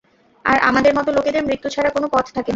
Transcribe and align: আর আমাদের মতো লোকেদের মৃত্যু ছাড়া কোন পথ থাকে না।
আর 0.45 0.57
আমাদের 0.61 0.93
মতো 0.95 1.09
লোকেদের 1.11 1.43
মৃত্যু 1.45 1.67
ছাড়া 1.69 1.89
কোন 1.89 2.03
পথ 2.07 2.25
থাকে 2.27 2.39
না। 2.39 2.49